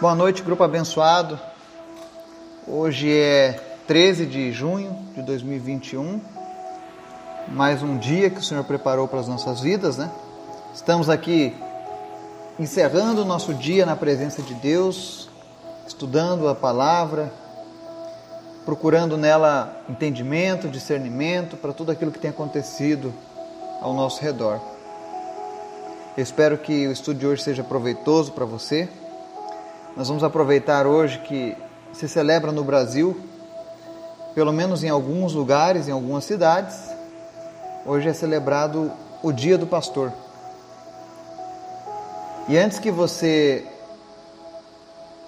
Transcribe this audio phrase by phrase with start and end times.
[0.00, 1.38] Boa noite, grupo abençoado.
[2.66, 3.52] Hoje é
[3.86, 6.20] 13 de junho de 2021.
[7.48, 10.10] Mais um dia que o Senhor preparou para as nossas vidas, né?
[10.74, 11.54] Estamos aqui
[12.58, 15.28] encerrando o nosso dia na presença de Deus,
[15.86, 17.32] estudando a palavra,
[18.64, 23.14] procurando nela entendimento, discernimento para tudo aquilo que tem acontecido
[23.80, 24.60] ao nosso redor.
[26.16, 28.88] Eu espero que o estudo de hoje seja proveitoso para você.
[29.94, 31.54] Nós vamos aproveitar hoje que
[31.92, 33.14] se celebra no Brasil,
[34.34, 36.74] pelo menos em alguns lugares, em algumas cidades,
[37.84, 38.90] hoje é celebrado
[39.22, 40.10] o Dia do Pastor.
[42.48, 43.66] E antes que você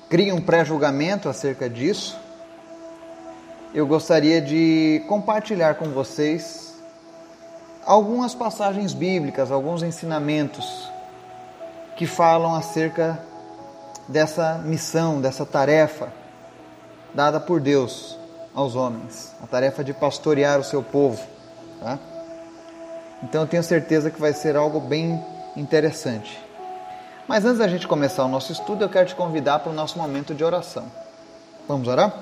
[0.08, 2.18] crie um pré-julgamento acerca disso,
[3.74, 6.74] eu gostaria de compartilhar com vocês
[7.84, 10.90] algumas passagens bíblicas, alguns ensinamentos
[11.96, 13.20] que falam acerca
[14.08, 16.12] dessa missão, dessa tarefa
[17.12, 18.18] dada por Deus
[18.54, 21.22] aos homens, a tarefa de pastorear o seu povo.
[21.80, 21.98] Tá?
[23.22, 25.22] Então eu tenho certeza que vai ser algo bem
[25.56, 26.40] interessante.
[27.26, 29.98] Mas antes da gente começar o nosso estudo, eu quero te convidar para o nosso
[29.98, 30.84] momento de oração.
[31.66, 32.12] Vamos orar?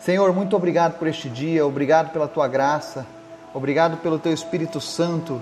[0.00, 3.06] Senhor, muito obrigado por este dia, obrigado pela tua graça,
[3.54, 5.40] Obrigado pelo teu Espírito Santo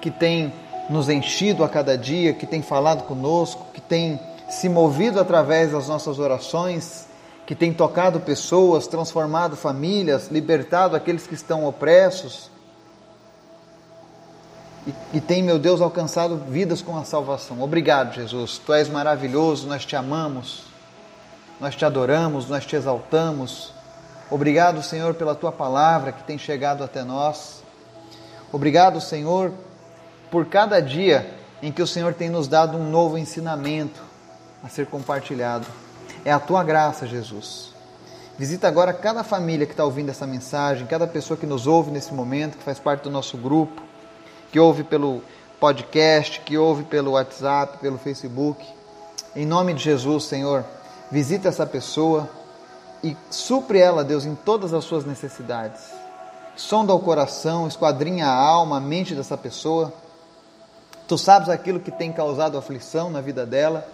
[0.00, 0.52] que tem
[0.90, 4.18] nos enchido a cada dia, que tem falado conosco, que tem
[4.52, 7.06] se movido através das nossas orações,
[7.46, 12.50] que tem tocado pessoas, transformado famílias, libertado aqueles que estão opressos.
[14.86, 17.62] E, e tem, meu Deus, alcançado vidas com a salvação.
[17.62, 18.58] Obrigado, Jesus.
[18.58, 20.64] Tu és maravilhoso, nós te amamos,
[21.58, 23.72] nós te adoramos, nós te exaltamos.
[24.30, 27.62] Obrigado, Senhor, pela tua palavra que tem chegado até nós.
[28.52, 29.50] Obrigado, Senhor,
[30.30, 34.11] por cada dia em que o Senhor tem nos dado um novo ensinamento
[34.62, 35.66] a ser compartilhado.
[36.24, 37.72] É a tua graça, Jesus.
[38.38, 42.14] Visita agora cada família que está ouvindo essa mensagem, cada pessoa que nos ouve nesse
[42.14, 43.82] momento, que faz parte do nosso grupo,
[44.50, 45.22] que ouve pelo
[45.60, 48.64] podcast, que ouve pelo WhatsApp, pelo Facebook.
[49.36, 50.64] Em nome de Jesus, Senhor,
[51.10, 52.28] visita essa pessoa
[53.04, 55.82] e supre ela, Deus, em todas as suas necessidades.
[56.56, 59.92] Sonda o coração, esquadrinha a alma, a mente dessa pessoa.
[61.08, 63.86] Tu sabes aquilo que tem causado aflição na vida dela.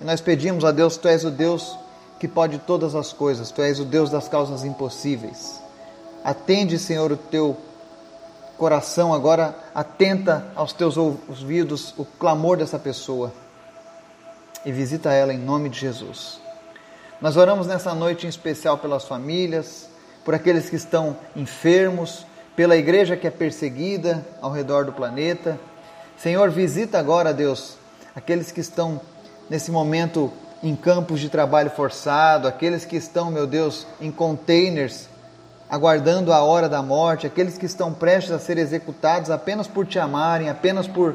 [0.00, 1.76] E nós pedimos a Deus, Tu és o Deus
[2.18, 5.60] que pode todas as coisas, Tu és o Deus das causas impossíveis.
[6.24, 7.56] Atende, Senhor, o teu
[8.56, 13.32] coração agora, atenta aos teus ouvidos o clamor dessa pessoa
[14.64, 16.40] e visita ela em nome de Jesus.
[17.20, 19.88] Nós oramos nessa noite em especial pelas famílias,
[20.24, 22.26] por aqueles que estão enfermos,
[22.56, 25.58] pela igreja que é perseguida ao redor do planeta.
[26.18, 27.76] Senhor, visita agora, Deus,
[28.14, 29.00] aqueles que estão
[29.48, 35.08] nesse momento em campos de trabalho forçado, aqueles que estão, meu Deus, em containers,
[35.68, 39.98] aguardando a hora da morte, aqueles que estão prestes a ser executados apenas por te
[39.98, 41.14] amarem, apenas por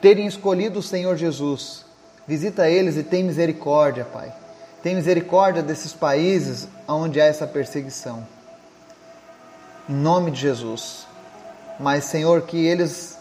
[0.00, 1.84] terem escolhido o Senhor Jesus.
[2.26, 4.32] Visita eles e tem misericórdia, Pai.
[4.82, 8.26] Tem misericórdia desses países onde há essa perseguição.
[9.88, 11.06] Em nome de Jesus.
[11.78, 13.18] Mas, Senhor, que eles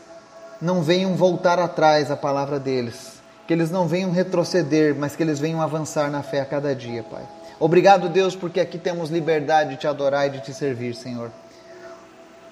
[0.62, 3.23] não venham voltar atrás a palavra deles.
[3.48, 7.04] Que eles não venham retroceder, mas que eles venham avançar na fé a cada dia,
[7.04, 7.24] Pai.
[7.60, 11.32] Obrigado, Deus, porque aqui temos liberdade de te adorar e de te servir, Senhor.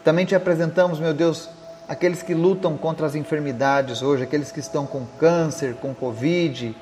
[0.03, 1.49] Também te apresentamos, meu Deus,
[1.87, 6.75] aqueles que lutam contra as enfermidades hoje, aqueles que estão com câncer, com Covid,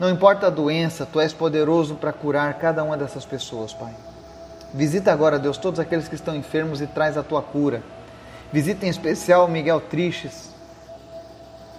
[0.00, 3.94] não importa a doença, tu és poderoso para curar cada uma dessas pessoas, Pai.
[4.72, 7.82] Visita agora, Deus, todos aqueles que estão enfermos e traz a tua cura.
[8.50, 10.48] Visita em especial Miguel Tristes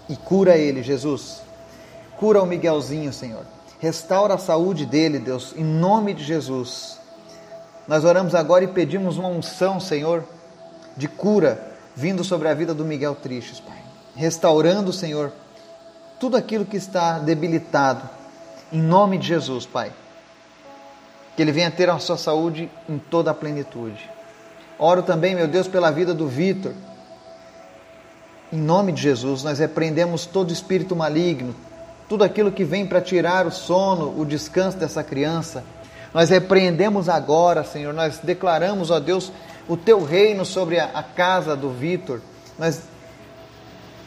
[0.07, 1.41] e cura ele, Jesus.
[2.21, 3.47] Cura o Miguelzinho, Senhor.
[3.79, 6.99] Restaura a saúde dele, Deus, em nome de Jesus.
[7.87, 10.23] Nós oramos agora e pedimos uma unção, Senhor,
[10.95, 13.79] de cura vindo sobre a vida do Miguel Tristes, Pai.
[14.15, 15.33] Restaurando, Senhor,
[16.19, 18.07] tudo aquilo que está debilitado,
[18.71, 19.91] em nome de Jesus, Pai.
[21.35, 24.07] Que ele venha ter a sua saúde em toda a plenitude.
[24.77, 26.73] Oro também, meu Deus, pela vida do Vitor.
[28.53, 31.55] Em nome de Jesus, nós repreendemos todo espírito maligno,
[32.11, 35.63] tudo aquilo que vem para tirar o sono, o descanso dessa criança.
[36.13, 39.31] Nós repreendemos agora, Senhor, nós declaramos, ó Deus,
[39.65, 42.19] o teu reino sobre a, casa do Vitor.
[42.59, 42.81] Nós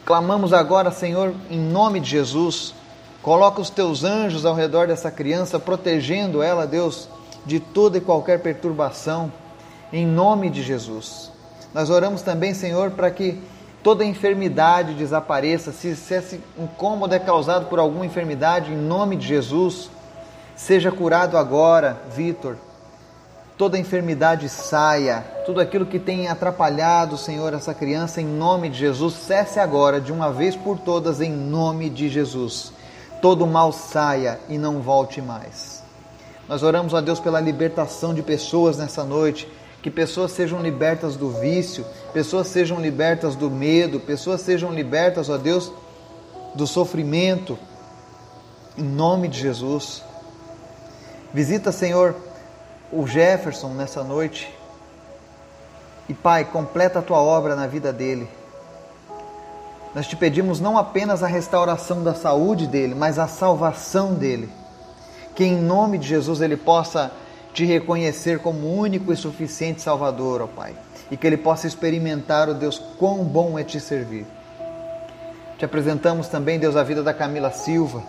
[0.05, 2.75] Clamamos agora, Senhor, em nome de Jesus,
[3.23, 7.09] coloca os teus anjos ao redor dessa criança, protegendo ela, Deus,
[7.43, 9.33] de toda e qualquer perturbação,
[9.91, 11.31] em nome de Jesus.
[11.73, 13.41] Nós oramos também, Senhor, para que
[13.85, 15.71] toda enfermidade desapareça.
[15.71, 19.91] Se, se esse incômodo é causado por alguma enfermidade, em nome de Jesus,
[20.55, 22.57] seja curado agora, Vitor.
[23.55, 29.13] Toda enfermidade saia, tudo aquilo que tem atrapalhado, Senhor, essa criança, em nome de Jesus,
[29.13, 32.73] cesse agora, de uma vez por todas, em nome de Jesus.
[33.21, 35.83] Todo mal saia e não volte mais.
[36.49, 39.47] Nós oramos a Deus pela libertação de pessoas nessa noite,
[39.85, 45.37] que pessoas sejam libertas do vício, pessoas sejam libertas do medo, pessoas sejam libertas, ó
[45.37, 45.71] Deus,
[46.55, 47.55] do sofrimento,
[48.75, 50.03] em nome de Jesus.
[51.31, 52.15] Visita, Senhor,
[52.91, 54.51] o Jefferson nessa noite.
[56.09, 58.27] E Pai, completa a tua obra na vida dele.
[59.93, 64.49] Nós te pedimos não apenas a restauração da saúde dele, mas a salvação dele
[65.35, 67.11] que em nome de Jesus ele possa
[67.55, 70.75] te reconhecer como único e suficiente Salvador, ó Pai,
[71.09, 74.27] e que ele possa experimentar, ó Deus, quão bom é te servir.
[75.57, 78.03] Te apresentamos também, Deus, a vida da Camila Silva.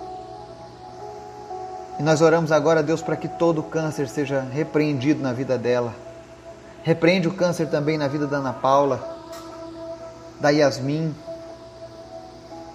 [1.97, 5.95] E nós oramos agora, Deus, para que todo câncer seja repreendido na vida dela.
[6.83, 9.17] Repreende o câncer também na vida da Ana Paula,
[10.41, 11.15] da Yasmin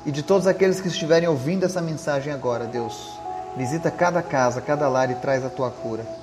[0.05, 3.11] e de todos aqueles que estiverem ouvindo essa mensagem agora, Deus.
[3.57, 6.21] Visita cada casa, cada lar e traz a tua cura.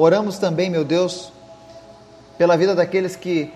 [0.00, 1.32] Oramos também, meu Deus,
[2.38, 3.52] pela vida daqueles que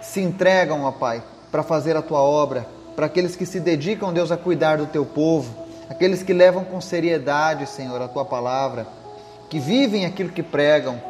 [0.00, 1.22] se entregam, ó Pai,
[1.52, 5.06] para fazer a tua obra, para aqueles que se dedicam, Deus, a cuidar do teu
[5.06, 5.54] povo,
[5.88, 8.84] aqueles que levam com seriedade, Senhor, a tua palavra,
[9.48, 11.00] que vivem aquilo que pregam,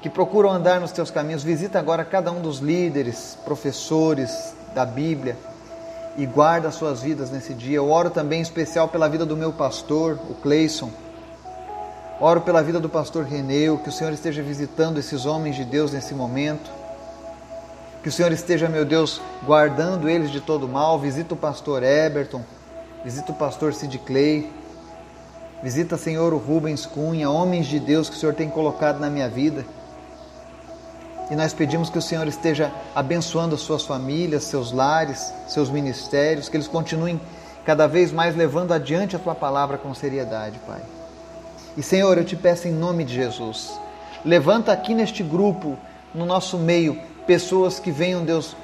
[0.00, 1.42] que procuram andar nos teus caminhos.
[1.42, 5.36] Visita agora cada um dos líderes, professores da Bíblia
[6.16, 7.76] e guarda as suas vidas nesse dia.
[7.76, 10.90] Eu oro também em especial pela vida do meu pastor, o Cleison.
[12.20, 15.92] Oro pela vida do pastor Reneu, que o Senhor esteja visitando esses homens de Deus
[15.92, 16.70] nesse momento.
[18.02, 20.98] Que o Senhor esteja, meu Deus, guardando eles de todo mal.
[20.98, 22.42] Visita o pastor Eberton,
[23.04, 24.50] visita o pastor Sid Clay.
[25.62, 29.28] Visita, Senhor, o Rubens Cunha, homens de Deus que o Senhor tem colocado na minha
[29.28, 29.64] vida.
[31.30, 36.50] E nós pedimos que o Senhor esteja abençoando as suas famílias, seus lares, seus ministérios,
[36.50, 37.18] que eles continuem
[37.64, 40.82] cada vez mais levando adiante a tua palavra com seriedade, Pai.
[41.76, 43.78] E Senhor, eu te peço em nome de Jesus,
[44.24, 45.76] levanta aqui neste grupo,
[46.14, 48.56] no nosso meio, pessoas que venham, Deus,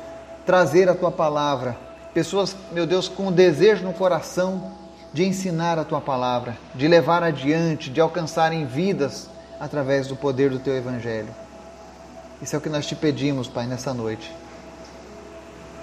[0.47, 1.77] trazer a tua palavra,
[2.15, 4.73] pessoas, meu Deus, com o desejo no coração
[5.13, 9.29] de ensinar a tua palavra, de levar adiante, de alcançarem vidas
[9.59, 11.35] através do poder do teu evangelho.
[12.41, 14.33] Isso é o que nós te pedimos, Pai, nessa noite.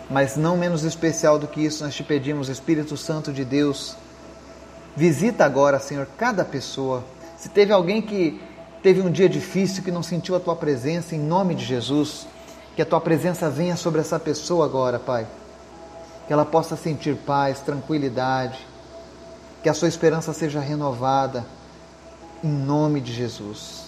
[0.10, 3.96] Mas não menos especial do que isso, nós te pedimos, Espírito Santo de Deus,
[4.96, 7.04] visita agora, Senhor, cada pessoa.
[7.38, 8.42] Se teve alguém que
[8.82, 12.28] teve um dia difícil, que não sentiu a tua presença, em nome de Jesus,
[12.76, 15.28] que a tua presença venha sobre essa pessoa agora, Pai.
[16.26, 18.66] Que ela possa sentir paz, tranquilidade,
[19.62, 21.46] que a sua esperança seja renovada,
[22.44, 23.86] em nome de Jesus.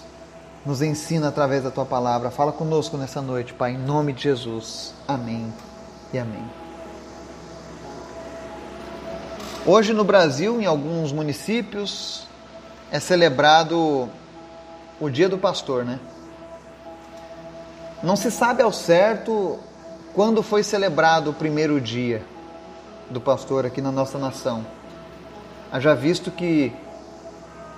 [0.64, 2.30] Nos ensina através da tua palavra.
[2.30, 4.94] Fala conosco nessa noite, Pai, em nome de Jesus.
[5.08, 5.52] Amém
[6.12, 6.44] e amém.
[9.66, 12.29] Hoje no Brasil, em alguns municípios,
[12.90, 14.08] é celebrado
[15.00, 15.98] o Dia do Pastor, né?
[18.02, 19.58] Não se sabe ao certo
[20.14, 22.22] quando foi celebrado o primeiro dia
[23.10, 24.64] do pastor aqui na nossa nação.
[25.70, 26.72] Haja visto que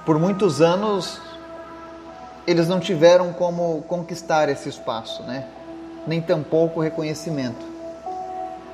[0.06, 1.20] por muitos anos
[2.46, 5.44] eles não tiveram como conquistar esse espaço, né?
[6.06, 7.65] nem tampouco reconhecimento.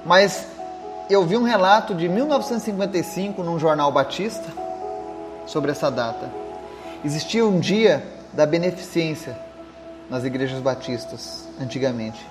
[0.04, 0.46] Mas
[1.08, 4.67] eu vi um relato de 1955 num jornal batista
[5.48, 6.30] sobre essa data.
[7.04, 9.36] Existia um dia da beneficência
[10.08, 12.24] nas igrejas batistas, antigamente.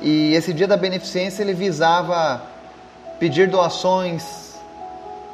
[0.00, 2.42] E esse dia da beneficência ele visava
[3.18, 4.54] pedir doações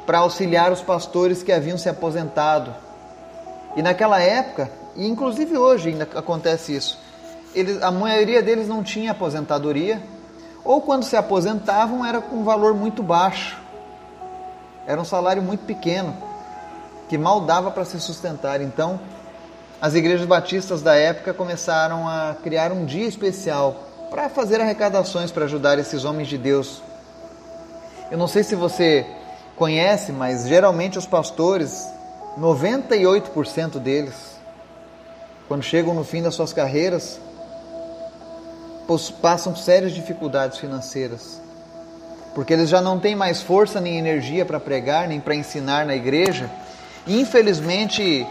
[0.05, 2.73] para auxiliar os pastores que haviam se aposentado.
[3.75, 6.99] E naquela época, e inclusive hoje ainda acontece isso.
[7.53, 10.01] Eles, a maioria deles não tinha aposentadoria,
[10.63, 13.57] ou quando se aposentavam era com um valor muito baixo.
[14.85, 16.15] Era um salário muito pequeno,
[17.07, 18.61] que mal dava para se sustentar.
[18.61, 18.99] Então,
[19.81, 25.45] as igrejas batistas da época começaram a criar um dia especial para fazer arrecadações para
[25.45, 26.81] ajudar esses homens de Deus.
[28.09, 29.05] Eu não sei se você
[29.55, 31.85] conhece, mas geralmente os pastores,
[32.39, 34.37] 98% deles,
[35.47, 37.19] quando chegam no fim das suas carreiras,
[39.21, 41.41] passam sérias dificuldades financeiras,
[42.33, 45.95] porque eles já não têm mais força nem energia para pregar, nem para ensinar na
[45.95, 46.49] igreja,
[47.07, 48.27] e infelizmente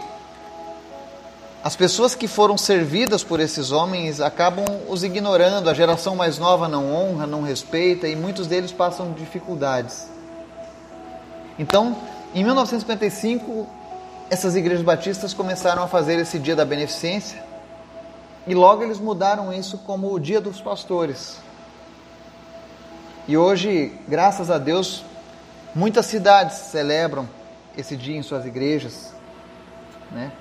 [1.63, 6.67] as pessoas que foram servidas por esses homens acabam os ignorando, a geração mais nova
[6.67, 10.07] não honra, não respeita e muitos deles passam dificuldades.
[11.59, 11.97] Então,
[12.33, 13.67] em 1955,
[14.29, 17.43] essas igrejas batistas começaram a fazer esse dia da beneficência
[18.45, 21.37] e logo eles mudaram isso como o dia dos pastores.
[23.27, 25.03] E hoje, graças a Deus,
[25.75, 27.27] muitas cidades celebram
[27.77, 29.13] esse dia em suas igrejas,
[30.11, 30.31] né?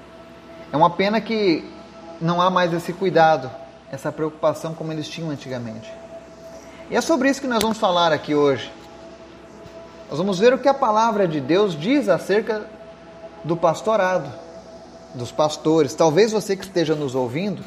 [0.73, 1.71] É uma pena que
[2.21, 3.51] não há mais esse cuidado,
[3.93, 5.93] essa preocupação como eles tinham antigamente.
[6.91, 8.73] E é sobre isso que nós vamos falar aqui hoje.
[10.09, 12.67] Nós vamos ver o que a palavra de Deus diz acerca
[13.45, 14.33] do pastorado,
[15.15, 15.95] dos pastores.
[15.95, 17.63] Talvez você que esteja nos ouvindo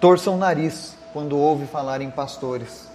[0.00, 2.88] torça o nariz quando ouve falar em pastores.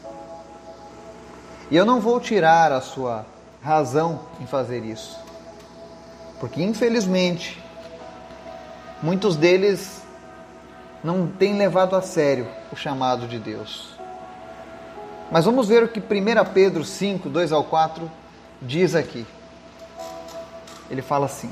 [1.71, 3.25] E eu não vou tirar a sua
[3.61, 5.17] razão em fazer isso.
[6.39, 7.61] Porque infelizmente
[9.01, 10.01] muitos deles
[11.03, 13.89] não têm levado a sério o chamado de Deus.
[15.31, 16.03] Mas vamos ver o que 1
[16.53, 18.09] Pedro 5, 2 ao 4
[18.61, 19.25] diz aqui.
[20.89, 21.51] Ele fala assim: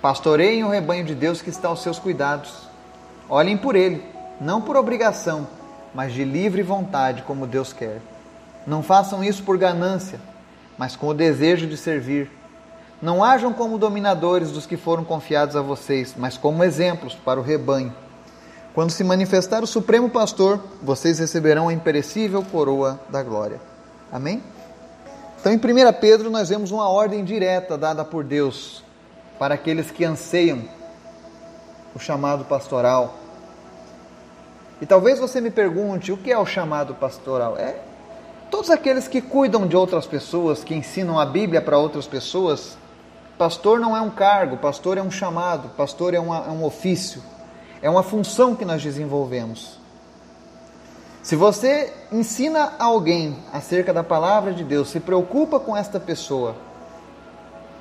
[0.00, 2.68] Pastoreiem o rebanho de Deus que está aos seus cuidados.
[3.28, 4.04] Olhem por ele,
[4.40, 5.46] não por obrigação,
[5.94, 8.00] mas de livre vontade, como Deus quer.
[8.66, 10.20] Não façam isso por ganância,
[10.78, 12.30] mas com o desejo de servir
[13.02, 17.42] não hajam como dominadores dos que foram confiados a vocês, mas como exemplos para o
[17.42, 17.92] rebanho.
[18.74, 23.60] Quando se manifestar o Supremo Pastor, vocês receberão a imperecível coroa da glória.
[24.10, 24.42] Amém?
[25.40, 25.60] Então, em 1
[26.00, 28.84] Pedro, nós vemos uma ordem direta dada por Deus
[29.36, 30.62] para aqueles que anseiam
[31.94, 33.18] o chamado pastoral.
[34.80, 37.58] E talvez você me pergunte: o que é o chamado pastoral?
[37.58, 37.74] É
[38.52, 42.76] todos aqueles que cuidam de outras pessoas, que ensinam a Bíblia para outras pessoas,
[43.42, 47.20] Pastor não é um cargo, pastor é um chamado, pastor é, uma, é um ofício,
[47.82, 49.80] é uma função que nós desenvolvemos.
[51.24, 56.54] Se você ensina alguém acerca da palavra de Deus, se preocupa com esta pessoa,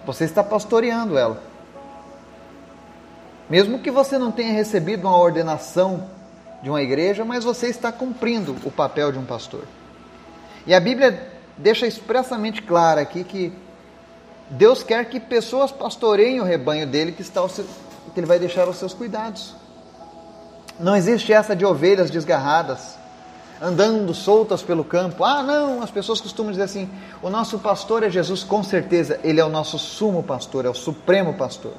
[0.03, 1.39] você está pastoreando ela.
[3.47, 6.07] Mesmo que você não tenha recebido uma ordenação
[6.63, 9.65] de uma igreja, mas você está cumprindo o papel de um pastor.
[10.65, 13.53] E a Bíblia deixa expressamente claro aqui que
[14.49, 17.65] Deus quer que pessoas pastoreiem o rebanho dele que, está seu,
[18.13, 19.55] que ele vai deixar aos seus cuidados.
[20.79, 22.97] Não existe essa de ovelhas desgarradas,
[23.61, 25.23] andando soltas pelo campo.
[25.23, 26.89] Ah, não, as pessoas costumam dizer assim:
[27.21, 30.73] o nosso pastor é Jesus, com certeza, ele é o nosso sumo pastor, é o
[30.73, 31.73] supremo pastor.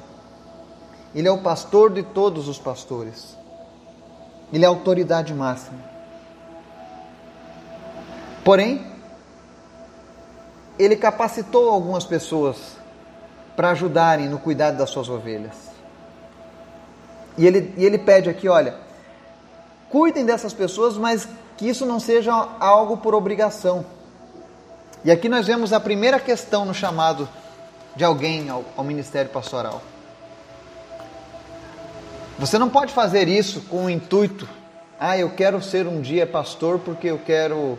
[1.13, 3.37] Ele é o pastor de todos os pastores.
[4.51, 5.92] Ele é a autoridade máxima.
[8.43, 8.85] Porém,
[10.77, 12.57] ele capacitou algumas pessoas
[13.55, 15.55] para ajudarem no cuidado das suas ovelhas.
[17.37, 18.75] E ele, e ele pede aqui: olha,
[19.89, 23.85] cuidem dessas pessoas, mas que isso não seja algo por obrigação.
[25.05, 27.27] E aqui nós vemos a primeira questão no chamado
[27.95, 29.81] de alguém ao, ao ministério pastoral.
[32.39, 34.49] Você não pode fazer isso com o intuito,
[34.99, 37.77] ah, eu quero ser um dia pastor porque eu quero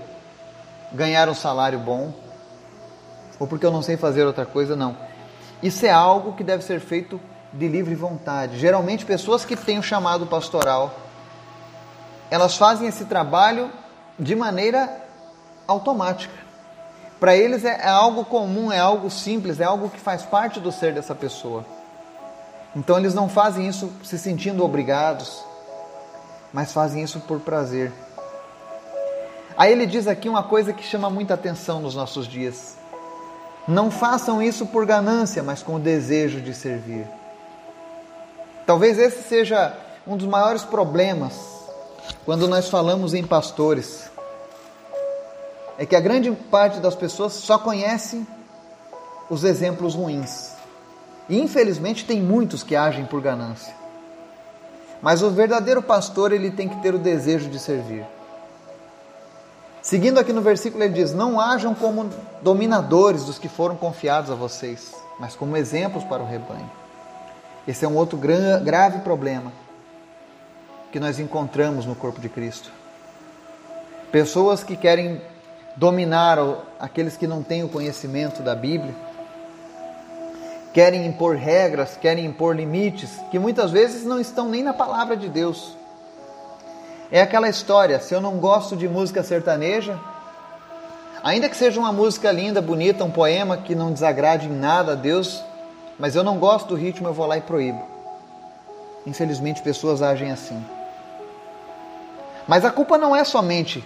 [0.94, 2.24] ganhar um salário bom
[3.38, 4.96] ou porque eu não sei fazer outra coisa, não.
[5.62, 7.20] Isso é algo que deve ser feito
[7.52, 8.58] de livre vontade.
[8.58, 10.94] Geralmente, pessoas que têm o chamado pastoral,
[12.30, 13.70] elas fazem esse trabalho
[14.18, 15.02] de maneira
[15.66, 16.34] automática.
[17.18, 20.70] Para eles é, é algo comum, é algo simples, é algo que faz parte do
[20.70, 21.64] ser dessa pessoa.
[22.76, 25.44] Então, eles não fazem isso se sentindo obrigados,
[26.52, 27.92] mas fazem isso por prazer.
[29.56, 32.76] Aí ele diz aqui uma coisa que chama muita atenção nos nossos dias.
[33.68, 37.06] Não façam isso por ganância, mas com o desejo de servir.
[38.66, 41.34] Talvez esse seja um dos maiores problemas
[42.24, 44.10] quando nós falamos em pastores.
[45.78, 48.26] É que a grande parte das pessoas só conhecem
[49.30, 50.52] os exemplos ruins.
[51.28, 53.74] E infelizmente tem muitos que agem por ganância.
[55.00, 58.04] Mas o verdadeiro pastor, ele tem que ter o desejo de servir.
[59.84, 62.08] Seguindo aqui no versículo, ele diz: Não hajam como
[62.40, 66.70] dominadores dos que foram confiados a vocês, mas como exemplos para o rebanho.
[67.68, 69.52] Esse é um outro grave problema
[70.90, 72.72] que nós encontramos no corpo de Cristo.
[74.10, 75.20] Pessoas que querem
[75.76, 76.38] dominar
[76.80, 78.94] aqueles que não têm o conhecimento da Bíblia,
[80.72, 85.28] querem impor regras, querem impor limites, que muitas vezes não estão nem na palavra de
[85.28, 85.76] Deus.
[87.14, 89.96] É aquela história, se eu não gosto de música sertaneja,
[91.22, 94.94] ainda que seja uma música linda, bonita, um poema que não desagrade em nada a
[94.96, 95.40] Deus,
[95.96, 97.80] mas eu não gosto do ritmo, eu vou lá e proíbo.
[99.06, 100.60] Infelizmente, pessoas agem assim.
[102.48, 103.84] Mas a culpa não é somente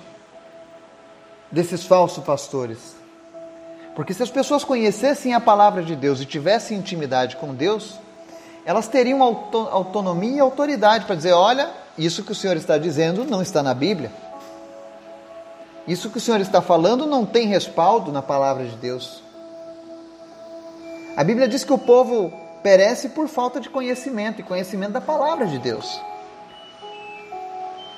[1.52, 2.97] desses falsos pastores.
[3.94, 7.99] Porque se as pessoas conhecessem a palavra de Deus e tivessem intimidade com Deus,
[8.64, 13.42] elas teriam autonomia e autoridade para dizer: olha, isso que o Senhor está dizendo não
[13.42, 14.10] está na Bíblia.
[15.86, 19.22] Isso que o Senhor está falando não tem respaldo na palavra de Deus.
[21.16, 25.46] A Bíblia diz que o povo perece por falta de conhecimento e conhecimento da palavra
[25.46, 26.00] de Deus.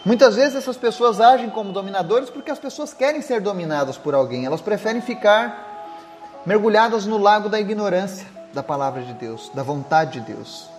[0.05, 4.47] Muitas vezes essas pessoas agem como dominadores porque as pessoas querem ser dominadas por alguém,
[4.47, 10.33] elas preferem ficar mergulhadas no lago da ignorância da palavra de Deus, da vontade de
[10.33, 10.71] Deus.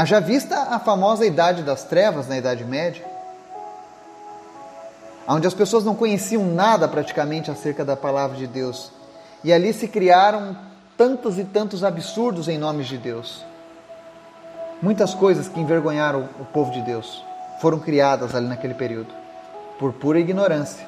[0.00, 3.04] Haja vista a famosa Idade das Trevas, na Idade Média,
[5.28, 8.90] onde as pessoas não conheciam nada praticamente acerca da palavra de Deus,
[9.44, 10.56] e ali se criaram
[10.96, 13.44] tantos e tantos absurdos em nome de Deus.
[14.80, 17.22] Muitas coisas que envergonharam o povo de Deus
[17.60, 19.12] foram criadas ali naquele período,
[19.78, 20.86] por pura ignorância.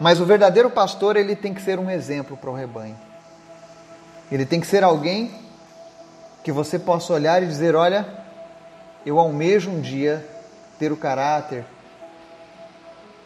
[0.00, 2.96] Mas o verdadeiro pastor, ele tem que ser um exemplo para o rebanho.
[4.32, 5.45] Ele tem que ser alguém
[6.46, 8.06] que você possa olhar e dizer: Olha,
[9.04, 10.24] eu almejo um dia
[10.78, 11.64] ter o caráter,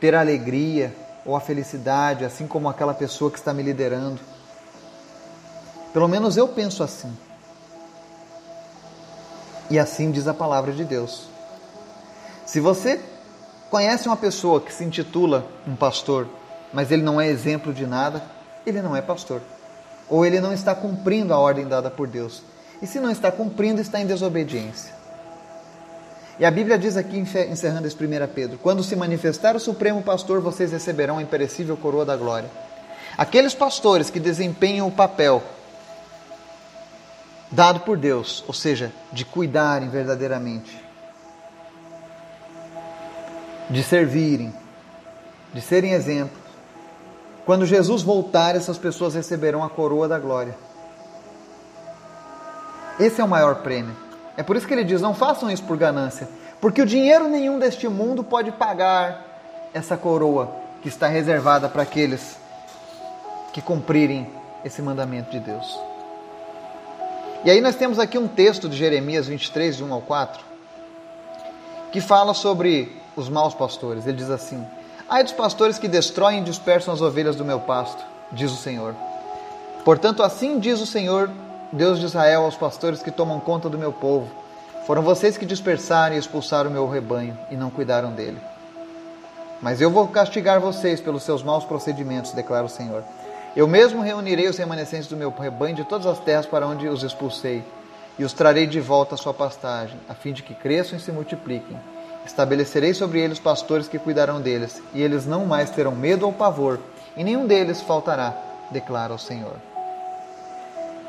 [0.00, 0.96] ter a alegria
[1.26, 4.22] ou a felicidade, assim como aquela pessoa que está me liderando.
[5.92, 7.14] Pelo menos eu penso assim.
[9.68, 11.28] E assim diz a palavra de Deus.
[12.46, 12.98] Se você
[13.68, 16.26] conhece uma pessoa que se intitula um pastor,
[16.72, 18.22] mas ele não é exemplo de nada,
[18.64, 19.42] ele não é pastor.
[20.08, 22.42] Ou ele não está cumprindo a ordem dada por Deus.
[22.82, 24.94] E se não está cumprindo, está em desobediência.
[26.38, 30.40] E a Bíblia diz aqui, encerrando esse 1 Pedro: Quando se manifestar o Supremo Pastor,
[30.40, 32.50] vocês receberão a imperecível coroa da glória.
[33.16, 35.42] Aqueles pastores que desempenham o papel
[37.50, 40.82] dado por Deus, ou seja, de cuidarem verdadeiramente,
[43.68, 44.54] de servirem,
[45.52, 46.40] de serem exemplos,
[47.44, 50.54] quando Jesus voltar, essas pessoas receberão a coroa da glória.
[53.00, 53.96] Esse é o maior prêmio.
[54.36, 56.28] É por isso que ele diz: não façam isso por ganância,
[56.60, 59.26] porque o dinheiro nenhum deste mundo pode pagar
[59.72, 62.38] essa coroa que está reservada para aqueles
[63.52, 64.28] que cumprirem
[64.64, 65.78] esse mandamento de Deus.
[67.42, 70.44] E aí nós temos aqui um texto de Jeremias 23, de 1 ao 4,
[71.90, 74.06] que fala sobre os maus pastores.
[74.06, 74.62] Ele diz assim:
[75.08, 78.94] Ai dos pastores que destroem e dispersam as ovelhas do meu pasto, diz o Senhor.
[79.84, 81.30] Portanto, assim diz o Senhor,
[81.72, 84.28] Deus de Israel, aos pastores que tomam conta do meu povo:
[84.86, 88.38] Foram vocês que dispersaram e expulsaram o meu rebanho e não cuidaram dele.
[89.62, 93.04] Mas eu vou castigar vocês pelos seus maus procedimentos, declara o Senhor.
[93.54, 97.02] Eu mesmo reunirei os remanescentes do meu rebanho de todas as terras para onde os
[97.02, 97.62] expulsei,
[98.18, 101.12] e os trarei de volta à sua pastagem, a fim de que cresçam e se
[101.12, 101.76] multipliquem
[102.24, 106.78] Estabelecerei sobre eles pastores que cuidarão deles, e eles não mais terão medo ou pavor,
[107.16, 108.34] e nenhum deles faltará,
[108.70, 109.69] declara o Senhor.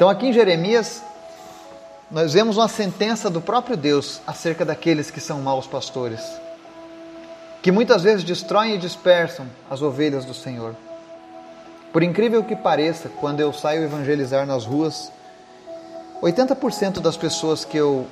[0.01, 1.03] Então, aqui em Jeremias,
[2.09, 6.19] nós vemos uma sentença do próprio Deus acerca daqueles que são maus pastores,
[7.61, 10.75] que muitas vezes destroem e dispersam as ovelhas do Senhor.
[11.93, 15.11] Por incrível que pareça, quando eu saio evangelizar nas ruas,
[16.19, 18.07] 80% das pessoas que eu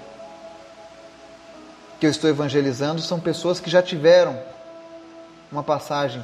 [1.99, 4.39] que eu estou evangelizando são pessoas que já tiveram
[5.51, 6.23] uma passagem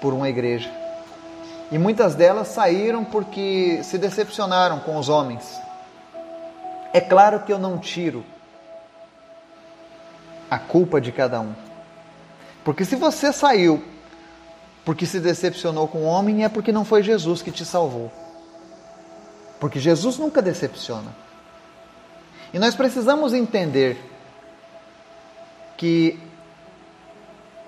[0.00, 0.77] por uma igreja.
[1.70, 5.60] E muitas delas saíram porque se decepcionaram com os homens.
[6.92, 8.24] É claro que eu não tiro
[10.50, 11.54] a culpa de cada um.
[12.64, 13.82] Porque se você saiu
[14.88, 18.10] porque se decepcionou com o homem, é porque não foi Jesus que te salvou.
[19.60, 21.14] Porque Jesus nunca decepciona.
[22.54, 24.02] E nós precisamos entender
[25.76, 26.18] que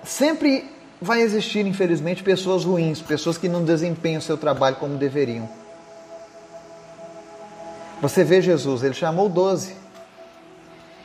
[0.03, 0.67] sempre
[1.01, 5.49] vai existir, infelizmente, pessoas ruins, pessoas que não desempenham o seu trabalho como deveriam.
[7.99, 9.75] Você vê Jesus, ele chamou doze.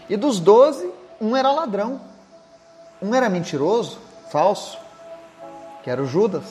[0.08, 2.00] E dos doze, um era ladrão.
[3.00, 3.98] Um era mentiroso,
[4.30, 4.78] falso,
[5.82, 6.44] que era o Judas.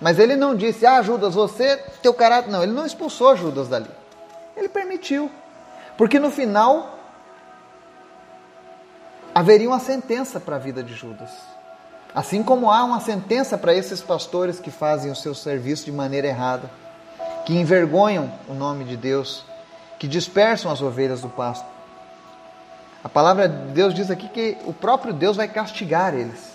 [0.00, 2.50] Mas ele não disse, ah, Judas, você, teu caráter.
[2.50, 3.90] Não, ele não expulsou Judas dali.
[4.56, 5.30] Ele permitiu.
[5.96, 6.98] Porque no final,
[9.34, 11.30] haveria uma sentença para a vida de Judas.
[12.14, 16.26] Assim como há uma sentença para esses pastores que fazem o seu serviço de maneira
[16.26, 16.70] errada,
[17.46, 19.44] que envergonham o nome de Deus,
[19.98, 21.66] que dispersam as ovelhas do pasto.
[23.02, 26.50] A palavra de Deus diz aqui que o próprio Deus vai castigar eles.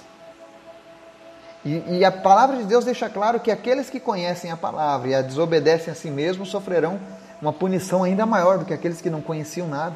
[1.63, 5.15] E, e, a palavra de Deus deixa claro que aqueles que conhecem a palavra e
[5.15, 6.99] a desobedecem a si mesmos sofrerão
[7.41, 9.95] uma punição ainda maior do que aqueles que não conheciam nada.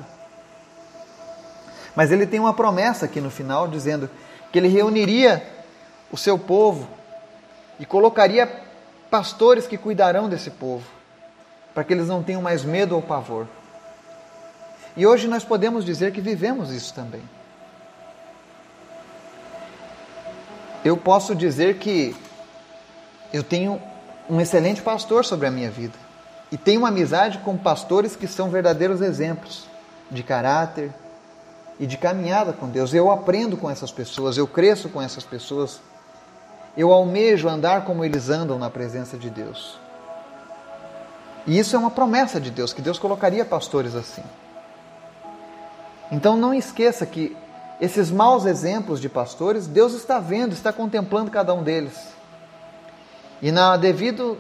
[1.96, 4.10] Mas ele tem uma promessa aqui no final, dizendo
[4.52, 5.44] que ele reuniria
[6.12, 6.88] o seu povo
[7.80, 8.50] e colocaria
[9.10, 10.86] pastores que cuidarão desse povo,
[11.74, 13.48] para que eles não tenham mais medo ou pavor.
[14.96, 17.22] E hoje nós podemos dizer que vivemos isso também.
[20.84, 22.16] Eu posso dizer que
[23.34, 23.82] eu tenho
[24.30, 25.98] um excelente pastor sobre a minha vida.
[26.52, 29.68] E tenho uma amizade com pastores que são verdadeiros exemplos
[30.10, 30.92] de caráter
[31.80, 32.94] e de caminhada com Deus.
[32.94, 35.80] Eu aprendo com essas pessoas, eu cresço com essas pessoas.
[36.76, 39.80] Eu almejo andar como eles andam na presença de Deus.
[41.48, 44.24] E isso é uma promessa de Deus, que Deus colocaria pastores assim.
[46.12, 47.36] Então não esqueça que
[47.80, 51.98] esses maus exemplos de pastores, Deus está vendo, está contemplando cada um deles.
[53.42, 54.38] E na devido,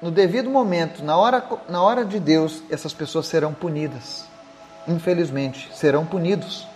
[0.00, 4.31] no devido momento, na hora, na hora de Deus, essas pessoas serão punidas.
[4.86, 6.66] Infelizmente, serão punidos.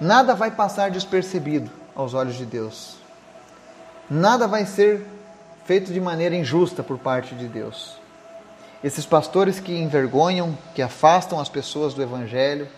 [0.00, 2.96] Nada vai passar despercebido aos olhos de Deus.
[4.10, 5.06] Nada vai ser
[5.64, 7.96] feito de maneira injusta por parte de Deus.
[8.82, 12.68] Esses pastores que envergonham, que afastam as pessoas do Evangelho,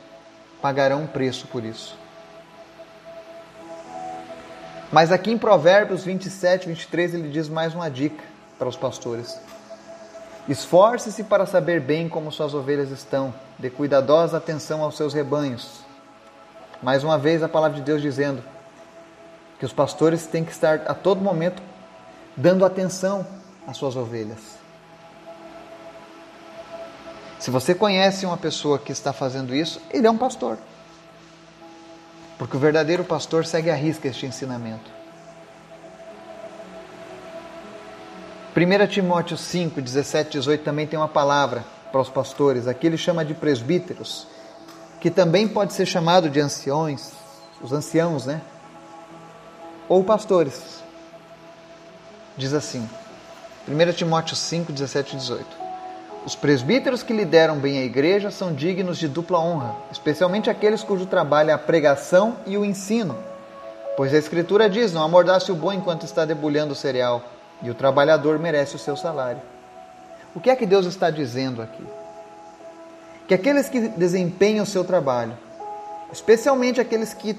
[0.63, 1.97] pagarão um preço por isso.
[4.93, 8.23] Mas aqui em Provérbios 27, 23, ele diz mais uma dica
[8.57, 9.37] para os pastores.
[10.49, 15.81] Esforce-se para saber bem como suas ovelhas estão, dê cuidadosa atenção aos seus rebanhos.
[16.81, 18.43] Mais uma vez a palavra de Deus dizendo
[19.59, 21.63] que os pastores têm que estar a todo momento
[22.37, 23.27] dando atenção
[23.67, 24.57] às suas ovelhas.
[27.41, 30.59] Se você conhece uma pessoa que está fazendo isso, ele é um pastor.
[32.39, 34.96] Porque o verdadeiro pastor segue à risca este ensinamento.
[38.57, 42.67] 1 Timóteo 5, 17 18 também tem uma palavra para os pastores.
[42.67, 44.27] Aqui ele chama de presbíteros,
[44.99, 47.13] que também pode ser chamado de anciões,
[47.61, 48.41] os anciãos, né?
[49.87, 50.83] Ou pastores.
[52.35, 52.89] Diz assim,
[53.69, 55.47] 1 Timóteo 5, 17 e 18.
[56.25, 61.05] Os presbíteros que lideram bem a igreja são dignos de dupla honra, especialmente aqueles cujo
[61.05, 63.19] trabalho é a pregação e o ensino.
[63.99, 67.23] Pois a Escritura diz: Não amordace o boi enquanto está debulhando o cereal,
[67.63, 69.41] e o trabalhador merece o seu salário.
[70.35, 71.85] O que é que Deus está dizendo aqui?
[73.27, 75.37] Que aqueles que desempenham o seu trabalho,
[76.13, 77.37] especialmente aqueles que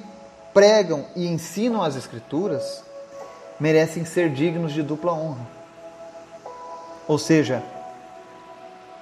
[0.53, 2.83] pregam e ensinam as Escrituras,
[3.59, 5.45] merecem ser dignos de dupla honra.
[7.07, 7.63] Ou seja,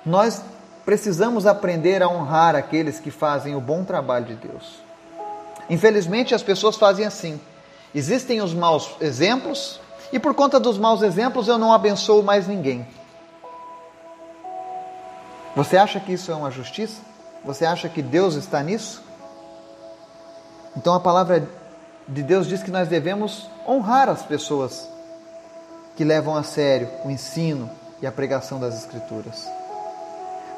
[0.05, 0.41] nós
[0.85, 4.79] precisamos aprender a honrar aqueles que fazem o bom trabalho de Deus.
[5.69, 7.39] Infelizmente, as pessoas fazem assim.
[7.93, 9.79] Existem os maus exemplos,
[10.15, 12.87] e por conta dos maus exemplos eu não abençoo mais ninguém.
[15.53, 17.01] Você acha que isso é uma justiça?
[17.43, 19.03] Você acha que Deus está nisso?
[20.77, 21.45] Então a palavra
[22.07, 24.87] de Deus diz que nós devemos honrar as pessoas
[25.97, 27.69] que levam a sério o ensino
[28.01, 29.45] e a pregação das Escrituras.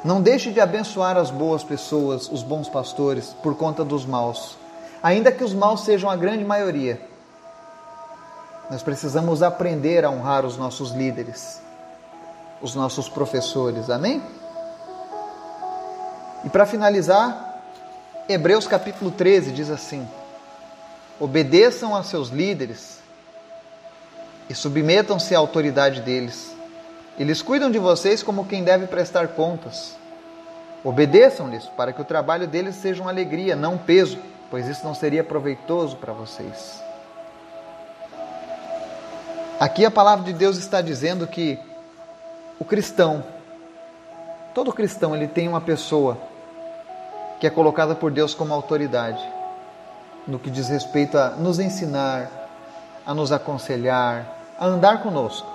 [0.04, 4.56] Não deixe de abençoar as boas pessoas, os bons pastores, por conta dos maus.
[5.02, 7.07] Ainda que os maus sejam a grande maioria,
[8.70, 11.62] nós precisamos aprender a honrar os nossos líderes,
[12.60, 13.90] os nossos professores.
[13.90, 14.22] Amém?
[16.44, 17.62] E para finalizar,
[18.28, 20.06] Hebreus capítulo 13 diz assim:
[21.18, 22.98] Obedeçam a seus líderes
[24.48, 26.58] e submetam-se à autoridade deles
[27.18, 29.96] eles cuidam de vocês como quem deve prestar contas.
[30.84, 34.94] Obedeçam-lhes para que o trabalho deles seja uma alegria, não um peso, pois isso não
[34.94, 36.87] seria proveitoso para vocês.
[39.60, 41.58] Aqui a palavra de Deus está dizendo que
[42.60, 43.24] o cristão,
[44.54, 46.16] todo cristão, ele tem uma pessoa
[47.40, 49.20] que é colocada por Deus como autoridade
[50.28, 52.30] no que diz respeito a nos ensinar,
[53.04, 55.50] a nos aconselhar, a andar conosco.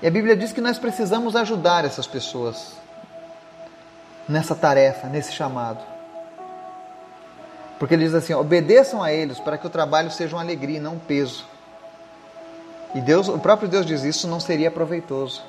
[0.00, 2.76] E a Bíblia diz que nós precisamos ajudar essas pessoas
[4.26, 5.84] nessa tarefa, nesse chamado.
[7.78, 10.94] Porque ele diz assim: obedeçam a eles para que o trabalho seja uma alegria, não
[10.94, 11.52] um peso.
[12.94, 15.42] E Deus, o próprio Deus diz: isso não seria proveitoso.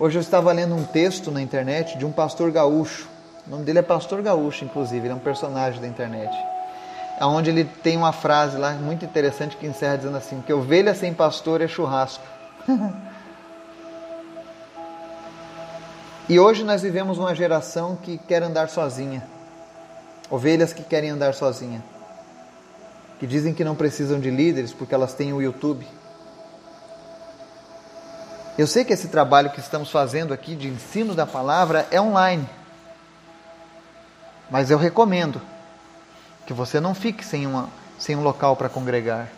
[0.00, 3.08] Hoje eu estava lendo um texto na internet de um pastor gaúcho.
[3.46, 6.32] O nome dele é Pastor Gaúcho, inclusive, ele é um personagem da internet.
[7.20, 11.12] Onde ele tem uma frase lá muito interessante que encerra dizendo assim: que ovelha sem
[11.12, 12.24] pastor é churrasco.
[16.28, 19.22] E hoje nós vivemos uma geração que quer andar sozinha.
[20.30, 21.82] Ovelhas que querem andar sozinha.
[23.18, 25.84] Que dizem que não precisam de líderes porque elas têm o YouTube.
[28.58, 32.46] Eu sei que esse trabalho que estamos fazendo aqui de ensino da palavra é online.
[34.50, 35.40] Mas eu recomendo
[36.46, 39.28] que você não fique sem, uma, sem um local para congregar.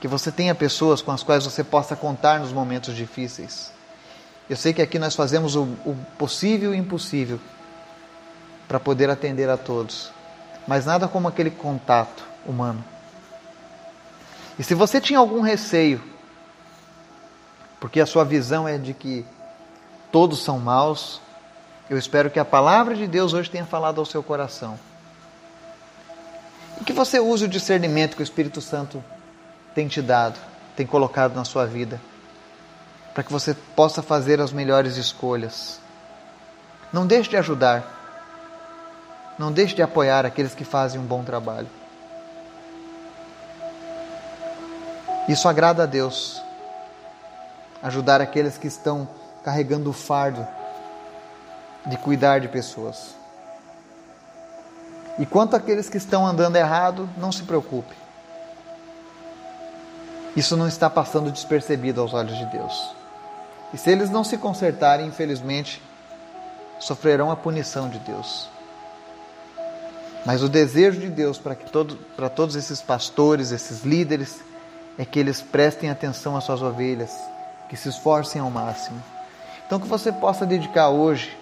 [0.00, 3.70] Que você tenha pessoas com as quais você possa contar nos momentos difíceis.
[4.48, 7.38] Eu sei que aqui nós fazemos o, o possível e o impossível
[8.66, 10.10] para poder atender a todos,
[10.66, 12.82] mas nada como aquele contato humano.
[14.58, 16.02] E se você tinha algum receio,
[17.84, 19.26] porque a sua visão é de que
[20.10, 21.20] todos são maus,
[21.90, 24.80] eu espero que a palavra de Deus hoje tenha falado ao seu coração.
[26.80, 29.04] E que você use o discernimento que o Espírito Santo
[29.74, 30.40] tem te dado,
[30.74, 32.00] tem colocado na sua vida,
[33.12, 35.78] para que você possa fazer as melhores escolhas.
[36.90, 37.84] Não deixe de ajudar,
[39.38, 41.68] não deixe de apoiar aqueles que fazem um bom trabalho.
[45.28, 46.42] Isso agrada a Deus.
[47.84, 49.08] Ajudar aqueles que estão
[49.44, 50.44] carregando o fardo
[51.86, 53.14] de cuidar de pessoas.
[55.18, 57.94] E quanto àqueles que estão andando errado, não se preocupe.
[60.34, 62.94] Isso não está passando despercebido aos olhos de Deus.
[63.72, 65.80] E se eles não se consertarem, infelizmente,
[66.80, 68.48] sofrerão a punição de Deus.
[70.26, 74.40] Mas o desejo de Deus para que todo, para todos esses pastores, esses líderes,
[74.98, 77.12] é que eles prestem atenção às suas ovelhas,
[77.74, 79.02] que se esforcem ao máximo.
[79.66, 81.36] Então que você possa dedicar hoje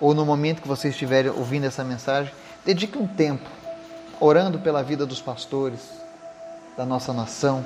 [0.00, 3.48] ou no momento que você estiver ouvindo essa mensagem, dedique um tempo
[4.18, 5.80] orando pela vida dos pastores
[6.76, 7.64] da nossa nação,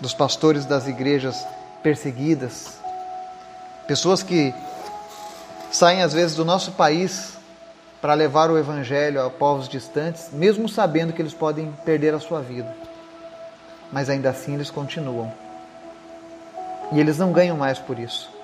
[0.00, 1.44] dos pastores das igrejas
[1.82, 2.78] perseguidas,
[3.88, 4.54] pessoas que
[5.72, 7.36] saem às vezes do nosso país
[8.00, 12.40] para levar o evangelho a povos distantes, mesmo sabendo que eles podem perder a sua
[12.40, 12.72] vida.
[13.90, 15.47] Mas ainda assim eles continuam.
[16.92, 18.38] E eles não ganham mais por isso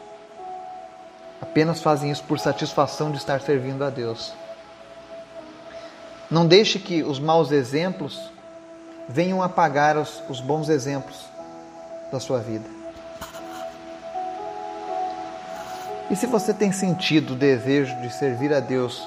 [1.45, 4.33] apenas fazem isso por satisfação de estar servindo a Deus.
[6.31, 8.19] Não deixe que os maus exemplos
[9.09, 11.17] venham apagar os, os bons exemplos
[12.11, 12.65] da sua vida.
[16.11, 19.07] E se você tem sentido o desejo de servir a Deus,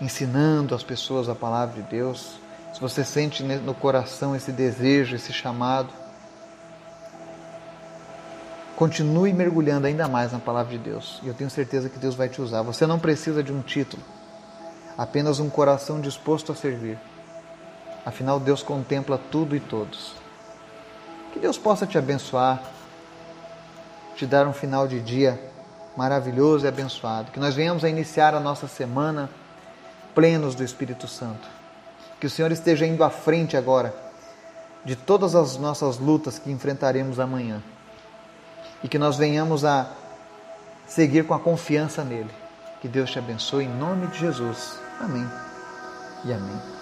[0.00, 2.38] ensinando as pessoas a palavra de Deus,
[2.72, 5.88] se você sente no coração esse desejo, esse chamado,
[8.76, 11.20] Continue mergulhando ainda mais na palavra de Deus.
[11.22, 12.62] E eu tenho certeza que Deus vai te usar.
[12.62, 14.02] Você não precisa de um título,
[14.98, 16.98] apenas um coração disposto a servir.
[18.04, 20.14] Afinal, Deus contempla tudo e todos.
[21.32, 22.62] Que Deus possa te abençoar,
[24.16, 25.40] te dar um final de dia
[25.96, 27.30] maravilhoso e abençoado.
[27.30, 29.30] Que nós venhamos a iniciar a nossa semana
[30.16, 31.48] plenos do Espírito Santo.
[32.20, 33.94] Que o Senhor esteja indo à frente agora
[34.84, 37.62] de todas as nossas lutas que enfrentaremos amanhã
[38.84, 39.90] e que nós venhamos a
[40.86, 42.30] seguir com a confiança nele.
[42.82, 44.78] Que Deus te abençoe em nome de Jesus.
[45.00, 45.26] Amém
[46.24, 46.73] e amém.